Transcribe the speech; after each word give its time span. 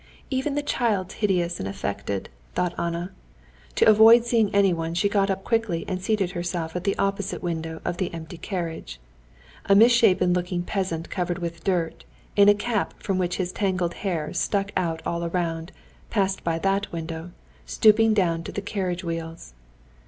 "Even 0.31 0.55
the 0.55 0.63
child's 0.63 1.13
hideous 1.13 1.59
and 1.59 1.69
affected," 1.69 2.27
thought 2.55 2.73
Anna. 2.79 3.11
To 3.75 3.87
avoid 3.87 4.25
seeing 4.25 4.49
anyone, 4.51 4.95
she 4.95 5.07
got 5.07 5.29
up 5.29 5.43
quickly 5.43 5.85
and 5.87 6.01
seated 6.01 6.31
herself 6.31 6.75
at 6.75 6.85
the 6.85 6.97
opposite 6.97 7.43
window 7.43 7.79
of 7.85 7.97
the 7.97 8.11
empty 8.11 8.39
carriage. 8.39 8.99
A 9.67 9.75
misshapen 9.75 10.33
looking 10.33 10.63
peasant 10.63 11.11
covered 11.11 11.37
with 11.37 11.63
dirt, 11.63 12.03
in 12.35 12.49
a 12.49 12.55
cap 12.55 12.95
from 13.03 13.19
which 13.19 13.35
his 13.35 13.51
tangled 13.51 13.93
hair 13.93 14.33
stuck 14.33 14.71
out 14.75 15.03
all 15.05 15.29
round, 15.29 15.71
passed 16.09 16.43
by 16.43 16.57
that 16.57 16.91
window, 16.91 17.29
stooping 17.67 18.15
down 18.15 18.41
to 18.45 18.51
the 18.51 18.59
carriage 18.63 19.03
wheels. 19.03 19.53